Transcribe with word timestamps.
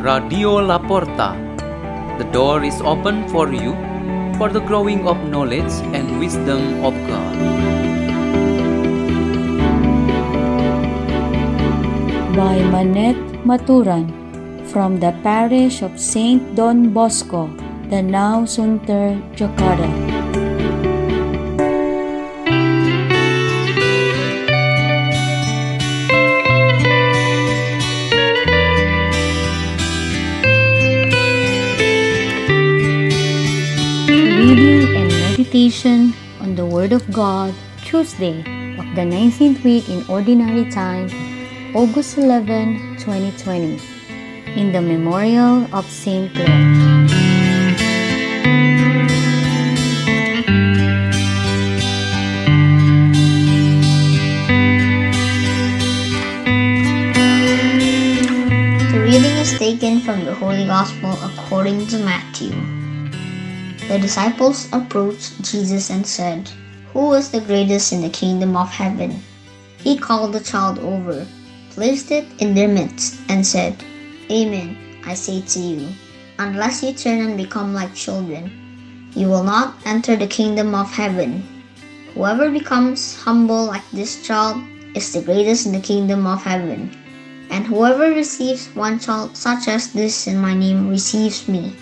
Radio 0.00 0.60
La 0.60 0.78
Porta. 0.78 1.36
The 2.18 2.24
door 2.32 2.64
is 2.64 2.80
open 2.80 3.28
for 3.28 3.52
you 3.52 3.72
for 4.38 4.48
the 4.48 4.60
growing 4.60 5.06
of 5.06 5.16
knowledge 5.28 5.72
and 5.92 6.18
wisdom 6.18 6.82
of 6.82 6.94
God. 7.06 7.36
by 12.40 12.56
Manette 12.72 13.44
Maturan 13.44 14.08
from 14.72 14.98
the 15.00 15.12
parish 15.22 15.82
of 15.82 15.98
Saint 16.00 16.54
Don 16.54 16.88
Bosco, 16.88 17.48
Danau 17.90 18.46
Sunter, 18.48 19.20
Jakarta. 19.36 20.49
Meditation 35.50 36.14
on 36.38 36.54
the 36.54 36.64
Word 36.64 36.92
of 36.92 37.02
God, 37.10 37.52
Tuesday 37.82 38.38
of 38.78 38.86
the 38.94 39.02
19th 39.02 39.64
week 39.64 39.88
in 39.88 40.06
Ordinary 40.08 40.70
Time, 40.70 41.10
August 41.74 42.18
11, 42.18 42.98
2020, 42.98 43.80
in 44.54 44.70
the 44.70 44.80
Memorial 44.80 45.66
of 45.74 45.84
Saint 45.90 46.32
Clare. 46.34 46.46
The 58.92 59.00
reading 59.02 59.36
is 59.42 59.58
taken 59.58 59.98
from 59.98 60.24
the 60.24 60.32
Holy 60.32 60.64
Gospel 60.66 61.18
according 61.24 61.88
to 61.88 61.98
Matthew. 61.98 62.54
The 63.90 63.98
disciples 63.98 64.68
approached 64.70 65.42
Jesus 65.42 65.90
and 65.90 66.06
said, 66.06 66.48
Who 66.92 67.12
is 67.14 67.32
the 67.32 67.40
greatest 67.40 67.92
in 67.92 68.02
the 68.02 68.08
kingdom 68.08 68.56
of 68.56 68.70
heaven? 68.70 69.20
He 69.78 69.98
called 69.98 70.32
the 70.32 70.38
child 70.38 70.78
over, 70.78 71.26
placed 71.70 72.12
it 72.12 72.28
in 72.38 72.54
their 72.54 72.68
midst, 72.68 73.18
and 73.28 73.44
said, 73.44 73.82
Amen, 74.30 74.78
I 75.04 75.14
say 75.14 75.40
to 75.40 75.58
you, 75.58 75.88
unless 76.38 76.84
you 76.84 76.92
turn 76.92 77.18
and 77.18 77.36
become 77.36 77.74
like 77.74 77.92
children, 77.92 79.10
you 79.16 79.26
will 79.26 79.42
not 79.42 79.74
enter 79.84 80.14
the 80.14 80.28
kingdom 80.28 80.72
of 80.72 80.88
heaven. 80.92 81.42
Whoever 82.14 82.48
becomes 82.48 83.20
humble 83.20 83.64
like 83.64 83.90
this 83.90 84.24
child 84.24 84.62
is 84.94 85.12
the 85.12 85.20
greatest 85.20 85.66
in 85.66 85.72
the 85.72 85.80
kingdom 85.80 86.28
of 86.28 86.44
heaven. 86.44 86.96
And 87.50 87.66
whoever 87.66 88.14
receives 88.14 88.68
one 88.68 89.00
child 89.00 89.36
such 89.36 89.66
as 89.66 89.92
this 89.92 90.28
in 90.28 90.38
my 90.38 90.54
name 90.54 90.88
receives 90.88 91.48
me. 91.48 91.74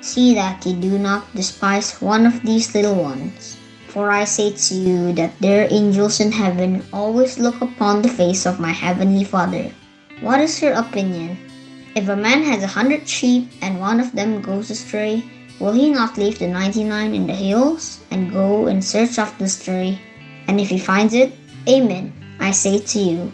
See 0.00 0.34
that 0.34 0.64
you 0.64 0.74
do 0.74 0.98
not 0.98 1.28
despise 1.34 2.00
one 2.00 2.24
of 2.24 2.42
these 2.42 2.74
little 2.74 2.96
ones. 2.96 3.56
For 3.88 4.10
I 4.10 4.24
say 4.24 4.52
to 4.52 4.74
you 4.74 5.12
that 5.14 5.38
their 5.40 5.66
angels 5.70 6.20
in 6.20 6.32
heaven 6.32 6.84
always 6.92 7.38
look 7.38 7.60
upon 7.60 8.02
the 8.02 8.08
face 8.08 8.46
of 8.46 8.60
my 8.60 8.72
heavenly 8.72 9.24
Father. 9.24 9.70
What 10.20 10.40
is 10.40 10.62
your 10.62 10.74
opinion? 10.74 11.36
If 11.96 12.08
a 12.08 12.14
man 12.14 12.44
has 12.44 12.62
a 12.62 12.70
hundred 12.70 13.08
sheep 13.08 13.50
and 13.60 13.80
one 13.80 13.98
of 13.98 14.12
them 14.12 14.40
goes 14.40 14.70
astray, 14.70 15.24
will 15.58 15.72
he 15.72 15.90
not 15.90 16.16
leave 16.16 16.38
the 16.38 16.46
ninety 16.46 16.84
nine 16.84 17.14
in 17.14 17.26
the 17.26 17.34
hills 17.34 17.98
and 18.10 18.32
go 18.32 18.68
in 18.68 18.80
search 18.80 19.18
of 19.18 19.36
the 19.38 19.48
stray? 19.48 19.98
And 20.46 20.60
if 20.60 20.68
he 20.70 20.78
finds 20.78 21.14
it, 21.14 21.34
Amen, 21.68 22.12
I 22.38 22.52
say 22.52 22.78
to 22.78 22.98
you, 22.98 23.32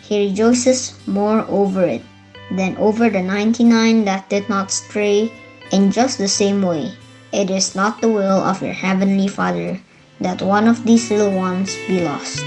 he 0.00 0.30
rejoices 0.30 0.98
more 1.06 1.44
over 1.48 1.84
it 1.84 2.02
than 2.50 2.76
over 2.78 3.10
the 3.10 3.22
ninety 3.22 3.62
nine 3.62 4.04
that 4.06 4.30
did 4.30 4.48
not 4.48 4.72
stray. 4.72 5.30
In 5.70 5.92
just 5.92 6.16
the 6.16 6.28
same 6.28 6.62
way, 6.62 6.96
it 7.30 7.50
is 7.50 7.74
not 7.74 8.00
the 8.00 8.08
will 8.08 8.40
of 8.40 8.62
your 8.62 8.72
heavenly 8.72 9.28
Father 9.28 9.78
that 10.18 10.40
one 10.40 10.66
of 10.66 10.84
these 10.84 11.10
little 11.10 11.36
ones 11.36 11.76
be 11.86 12.00
lost. 12.00 12.40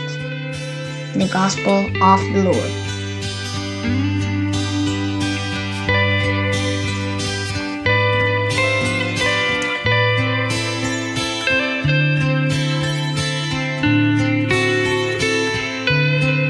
The 1.13 1.29
Gospel 1.31 1.85
of 2.01 2.19
the 2.33 2.49
Lord. 2.49 2.71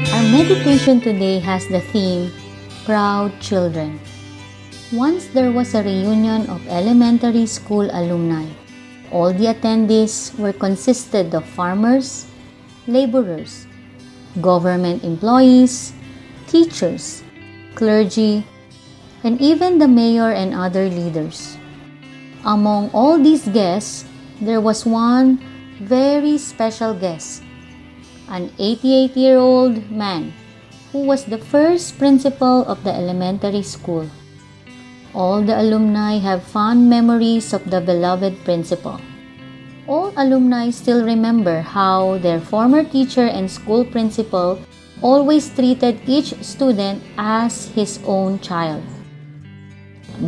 Our 0.08 0.24
meditation 0.32 1.02
today 1.02 1.38
has 1.40 1.68
the 1.68 1.82
theme 1.92 2.32
Proud 2.86 3.38
Children. 3.42 4.00
Once 4.92 5.24
there 5.32 5.48
was 5.48 5.72
a 5.72 5.80
reunion 5.80 6.44
of 6.52 6.60
elementary 6.68 7.48
school 7.48 7.88
alumni. 7.96 8.44
All 9.08 9.32
the 9.32 9.48
attendees 9.48 10.36
were 10.36 10.52
consisted 10.52 11.32
of 11.32 11.48
farmers, 11.48 12.28
laborers, 12.86 13.64
government 14.44 15.00
employees, 15.00 15.96
teachers, 16.46 17.24
clergy, 17.74 18.44
and 19.24 19.40
even 19.40 19.80
the 19.80 19.88
mayor 19.88 20.28
and 20.28 20.52
other 20.52 20.92
leaders. 20.92 21.56
Among 22.44 22.92
all 22.92 23.16
these 23.16 23.48
guests, 23.48 24.04
there 24.44 24.60
was 24.60 24.84
one 24.84 25.40
very 25.80 26.36
special 26.36 26.92
guest, 26.92 27.40
an 28.28 28.52
88 28.58 29.16
year 29.16 29.38
old 29.38 29.88
man 29.88 30.36
who 30.92 31.08
was 31.08 31.24
the 31.24 31.40
first 31.40 31.96
principal 31.96 32.68
of 32.68 32.84
the 32.84 32.92
elementary 32.92 33.64
school. 33.64 34.04
All 35.14 35.42
the 35.42 35.60
alumni 35.60 36.16
have 36.18 36.42
fond 36.42 36.88
memories 36.88 37.52
of 37.52 37.68
the 37.68 37.80
beloved 37.80 38.44
principal. 38.44 38.98
All 39.86 40.12
alumni 40.16 40.70
still 40.70 41.04
remember 41.04 41.60
how 41.60 42.16
their 42.18 42.40
former 42.40 42.82
teacher 42.82 43.26
and 43.26 43.50
school 43.50 43.84
principal 43.84 44.58
always 45.02 45.52
treated 45.52 46.00
each 46.06 46.32
student 46.40 47.02
as 47.18 47.68
his 47.74 48.00
own 48.06 48.40
child. 48.40 48.82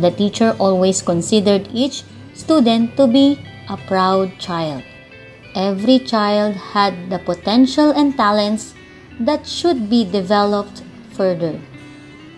The 0.01 0.11
teacher 0.11 0.55
always 0.59 1.01
considered 1.01 1.69
each 1.73 2.03
student 2.35 2.95
to 2.97 3.07
be 3.07 3.41
a 3.69 3.77
proud 3.87 4.37
child. 4.37 4.83
Every 5.55 5.97
child 5.97 6.53
had 6.53 7.09
the 7.09 7.17
potential 7.17 7.89
and 7.89 8.15
talents 8.15 8.75
that 9.19 9.47
should 9.47 9.89
be 9.89 10.03
developed 10.03 10.83
further. 11.09 11.57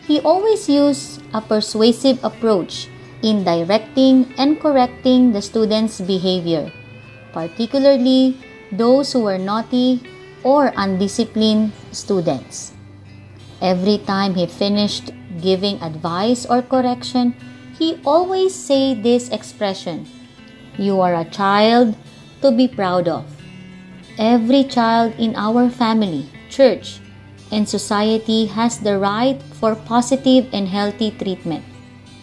He 0.08 0.24
always 0.24 0.70
used 0.72 1.20
a 1.34 1.42
persuasive 1.44 2.24
approach 2.24 2.88
in 3.22 3.44
directing 3.44 4.32
and 4.38 4.56
correcting 4.56 5.34
the 5.34 5.42
students' 5.42 6.00
behavior, 6.00 6.72
particularly 7.34 8.40
those 8.72 9.12
who 9.12 9.28
were 9.28 9.38
naughty 9.38 10.00
or 10.44 10.72
undisciplined 10.78 11.74
students. 11.92 12.72
Every 13.62 13.98
time 13.98 14.36
he 14.36 14.48
finished 14.48 15.12
giving 15.42 15.82
advice 15.84 16.46
or 16.46 16.62
correction, 16.62 17.36
he 17.78 18.00
always 18.06 18.56
say 18.56 18.94
this 18.96 19.28
expression, 19.28 20.08
you 20.78 21.02
are 21.02 21.16
a 21.16 21.30
child 21.30 21.98
to 22.42 22.52
be 22.52 22.68
proud 22.68 23.10
of. 23.10 23.26
Every 24.18 24.64
child 24.64 25.14
in 25.20 25.36
our 25.36 25.70
family, 25.70 26.30
church, 26.50 27.02
and 27.52 27.68
society 27.68 28.46
has 28.48 28.80
the 28.80 28.98
right 28.98 29.42
for 29.60 29.76
positive 29.76 30.48
and 30.54 30.68
healthy 30.68 31.12
treatment. 31.12 31.64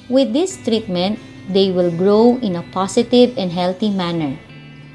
With 0.08 0.32
this 0.32 0.56
treatment, 0.56 1.18
they 1.48 1.70
will 1.70 1.90
grow 1.90 2.36
in 2.38 2.56
a 2.56 2.66
positive 2.72 3.36
and 3.36 3.52
healthy 3.52 3.90
manner. 3.90 4.38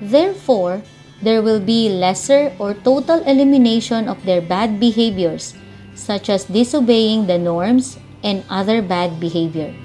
Therefore, 0.02 0.82
there 1.22 1.42
will 1.42 1.60
be 1.60 1.90
lesser 1.90 2.54
or 2.60 2.74
total 2.74 3.22
elimination 3.24 4.08
of 4.08 4.24
their 4.26 4.42
bad 4.42 4.80
behaviors, 4.80 5.54
such 5.96 6.30
as 6.30 6.46
disobeying 6.46 7.28
the 7.28 7.38
norms 7.38 8.00
and 8.24 8.44
other 8.50 8.82
bad 8.82 9.20
behavior. 9.20 9.76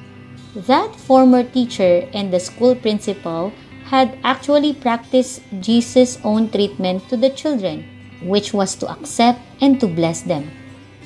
That 0.54 0.94
former 0.94 1.42
teacher 1.42 2.08
and 2.14 2.32
the 2.32 2.38
school 2.38 2.74
principal 2.76 3.52
had 3.86 4.16
actually 4.22 4.72
practiced 4.72 5.42
Jesus' 5.60 6.18
own 6.22 6.48
treatment 6.50 7.08
to 7.08 7.16
the 7.16 7.30
children, 7.30 7.84
which 8.22 8.52
was 8.52 8.74
to 8.76 8.90
accept 8.90 9.40
and 9.60 9.80
to 9.80 9.86
bless 9.86 10.22
them. 10.22 10.50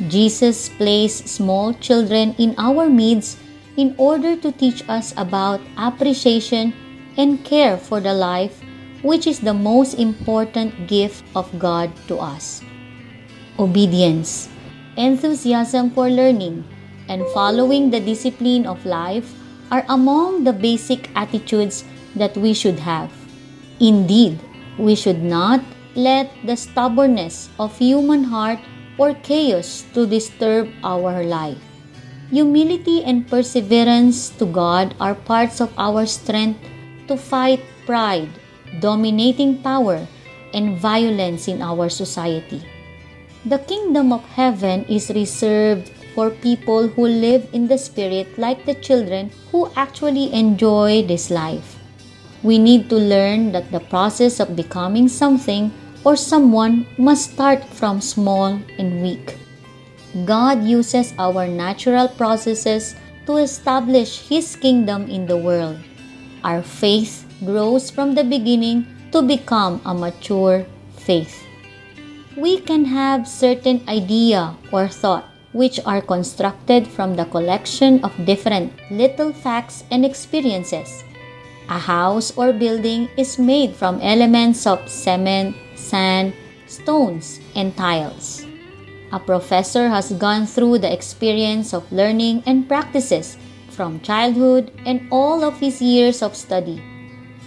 Jesus 0.08 0.68
placed 0.68 1.28
small 1.28 1.74
children 1.74 2.34
in 2.38 2.54
our 2.58 2.88
midst 2.88 3.38
in 3.76 3.94
order 3.98 4.36
to 4.36 4.52
teach 4.52 4.82
us 4.88 5.14
about 5.16 5.60
appreciation 5.76 6.74
and 7.16 7.44
care 7.44 7.76
for 7.76 7.98
the 8.00 8.14
life, 8.14 8.62
which 9.02 9.26
is 9.26 9.40
the 9.40 9.54
most 9.54 9.94
important 9.94 10.86
gift 10.86 11.24
of 11.34 11.46
God 11.58 11.90
to 12.06 12.18
us. 12.18 12.62
Obedience, 13.58 14.48
enthusiasm 14.96 15.90
for 15.90 16.08
learning, 16.08 16.62
and 17.08 17.26
following 17.34 17.90
the 17.90 18.00
discipline 18.00 18.66
of 18.66 18.84
life 18.86 19.34
are 19.70 19.84
among 19.88 20.44
the 20.44 20.52
basic 20.52 21.10
attitudes 21.16 21.84
that 22.14 22.36
we 22.36 22.54
should 22.54 22.78
have. 22.78 23.10
Indeed, 23.80 24.38
we 24.78 24.94
should 24.94 25.22
not 25.22 25.60
let 25.94 26.30
the 26.44 26.56
stubbornness 26.56 27.48
of 27.58 27.76
human 27.78 28.24
heart 28.24 28.58
or 28.98 29.14
chaos 29.14 29.86
to 29.94 30.06
disturb 30.06 30.68
our 30.82 31.22
life. 31.22 31.58
Humility 32.30 33.04
and 33.04 33.26
perseverance 33.26 34.28
to 34.36 34.44
God 34.44 34.94
are 35.00 35.14
parts 35.14 35.60
of 35.60 35.72
our 35.78 36.04
strength 36.04 36.60
to 37.08 37.16
fight 37.16 37.64
pride, 37.86 38.28
dominating 38.80 39.62
power, 39.62 40.06
and 40.52 40.76
violence 40.76 41.48
in 41.48 41.62
our 41.62 41.88
society. 41.88 42.60
The 43.46 43.58
kingdom 43.64 44.12
of 44.12 44.24
heaven 44.36 44.84
is 44.90 45.08
reserved 45.08 45.88
for 46.14 46.28
people 46.30 46.88
who 46.88 47.06
live 47.06 47.48
in 47.52 47.68
the 47.68 47.78
Spirit 47.78 48.36
like 48.36 48.66
the 48.66 48.74
children 48.74 49.30
who 49.52 49.70
actually 49.76 50.32
enjoy 50.34 51.06
this 51.06 51.30
life. 51.30 51.77
We 52.42 52.58
need 52.58 52.88
to 52.90 52.96
learn 52.96 53.52
that 53.52 53.70
the 53.72 53.80
process 53.80 54.38
of 54.38 54.54
becoming 54.54 55.08
something 55.08 55.72
or 56.04 56.14
someone 56.14 56.86
must 56.96 57.34
start 57.34 57.64
from 57.64 58.00
small 58.00 58.60
and 58.78 59.02
weak. 59.02 59.36
God 60.24 60.62
uses 60.62 61.12
our 61.18 61.46
natural 61.46 62.08
processes 62.08 62.94
to 63.26 63.36
establish 63.38 64.28
His 64.28 64.56
kingdom 64.56 65.10
in 65.10 65.26
the 65.26 65.36
world. 65.36 65.78
Our 66.44 66.62
faith 66.62 67.26
grows 67.44 67.90
from 67.90 68.14
the 68.14 68.24
beginning 68.24 68.86
to 69.12 69.22
become 69.22 69.82
a 69.84 69.92
mature 69.92 70.64
faith. 70.96 71.44
We 72.36 72.60
can 72.60 72.84
have 72.86 73.26
certain 73.26 73.82
idea 73.88 74.54
or 74.70 74.86
thought 74.86 75.26
which 75.52 75.80
are 75.84 76.00
constructed 76.00 76.86
from 76.86 77.16
the 77.16 77.24
collection 77.24 78.04
of 78.04 78.14
different 78.24 78.72
little 78.90 79.32
facts 79.32 79.82
and 79.90 80.04
experiences. 80.04 81.04
A 81.68 81.78
house 81.78 82.32
or 82.36 82.52
building 82.52 83.08
is 83.16 83.38
made 83.38 83.76
from 83.76 84.00
elements 84.00 84.66
of 84.66 84.88
cement, 84.88 85.54
sand, 85.76 86.32
stones, 86.66 87.40
and 87.54 87.76
tiles. 87.76 88.46
A 89.12 89.20
professor 89.20 89.88
has 89.88 90.12
gone 90.12 90.46
through 90.46 90.78
the 90.78 90.92
experience 90.92 91.74
of 91.74 91.90
learning 91.92 92.42
and 92.46 92.68
practices 92.68 93.36
from 93.68 94.00
childhood 94.00 94.72
and 94.86 95.08
all 95.12 95.44
of 95.44 95.60
his 95.60 95.80
years 95.80 96.22
of 96.22 96.36
study. 96.36 96.80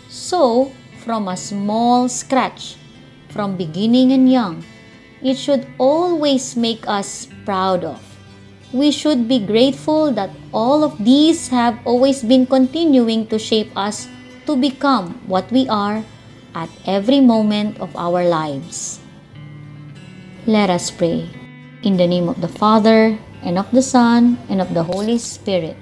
So, 0.07 0.71
from 1.01 1.27
a 1.27 1.37
small 1.37 2.07
scratch, 2.07 2.77
from 3.29 3.57
beginning 3.57 4.11
and 4.11 4.31
young, 4.31 4.63
it 5.21 5.35
should 5.35 5.65
always 5.79 6.55
make 6.55 6.87
us 6.87 7.27
proud 7.45 7.83
of. 7.83 8.10
We 8.71 8.91
should 8.91 9.27
be 9.27 9.39
grateful 9.43 10.15
that 10.15 10.31
all 10.55 10.83
of 10.83 10.95
these 11.03 11.51
have 11.51 11.75
always 11.83 12.23
been 12.23 12.47
continuing 12.47 13.27
to 13.27 13.37
shape 13.37 13.71
us 13.75 14.07
to 14.47 14.55
become 14.55 15.19
what 15.27 15.51
we 15.51 15.67
are 15.67 16.03
at 16.55 16.71
every 16.87 17.19
moment 17.19 17.79
of 17.83 17.91
our 17.95 18.23
lives. 18.23 18.99
Let 20.47 20.69
us 20.69 20.89
pray. 20.89 21.27
In 21.83 21.97
the 21.97 22.07
name 22.07 22.29
of 22.29 22.39
the 22.39 22.47
Father, 22.47 23.19
and 23.43 23.57
of 23.57 23.69
the 23.71 23.81
Son, 23.81 24.37
and 24.47 24.61
of 24.61 24.73
the 24.73 24.83
Holy 24.83 25.17
Spirit. 25.17 25.75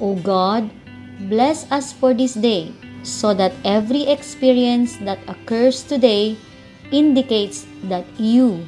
O 0.00 0.16
God, 0.16 0.70
bless 1.28 1.70
us 1.70 1.92
for 1.92 2.12
this 2.12 2.34
day, 2.34 2.72
so 3.04 3.34
that 3.34 3.54
every 3.64 4.08
experience 4.08 4.96
that 5.04 5.20
occurs 5.28 5.84
today 5.84 6.36
indicates 6.90 7.66
that 7.84 8.04
you 8.18 8.66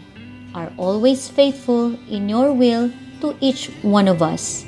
are 0.55 0.70
always 0.76 1.28
faithful 1.28 1.99
in 2.08 2.28
your 2.28 2.52
will 2.52 2.93
to 3.20 3.37
each 3.41 3.70
one 3.82 4.09
of 4.09 4.23
us. 4.23 4.65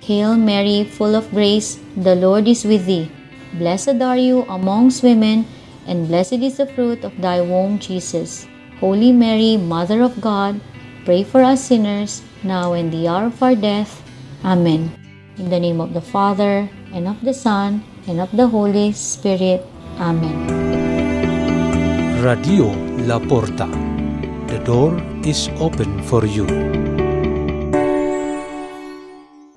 Hail 0.00 0.36
Mary, 0.36 0.84
full 0.84 1.14
of 1.14 1.30
grace, 1.30 1.78
the 1.96 2.14
Lord 2.14 2.46
is 2.48 2.64
with 2.64 2.86
thee. 2.86 3.10
Blessed 3.54 4.00
are 4.02 4.16
you 4.16 4.42
amongst 4.48 5.02
women, 5.02 5.46
and 5.86 6.08
blessed 6.08 6.42
is 6.44 6.58
the 6.58 6.66
fruit 6.66 7.04
of 7.04 7.16
thy 7.20 7.40
womb, 7.40 7.78
Jesus. 7.78 8.46
Holy 8.80 9.12
Mary, 9.12 9.56
Mother 9.56 10.02
of 10.02 10.20
God, 10.20 10.60
Pray 11.04 11.22
for 11.22 11.44
us 11.44 11.68
sinners, 11.68 12.24
now 12.42 12.72
and 12.72 12.90
the 12.90 13.06
hour 13.06 13.28
of 13.28 13.42
our 13.42 13.54
death. 13.54 14.00
Amen. 14.42 14.88
In 15.36 15.50
the 15.50 15.60
name 15.60 15.78
of 15.78 15.92
the 15.92 16.00
Father, 16.00 16.64
and 16.96 17.06
of 17.06 17.20
the 17.20 17.34
Son, 17.34 17.84
and 18.08 18.20
of 18.20 18.32
the 18.32 18.48
Holy 18.48 18.92
Spirit. 18.92 19.60
Amen. 20.00 20.48
Radio 22.24 22.72
La 23.04 23.20
Porta. 23.20 23.68
The 24.48 24.64
door 24.64 24.96
is 25.28 25.52
open 25.60 26.00
for 26.08 26.24
you. 26.24 26.73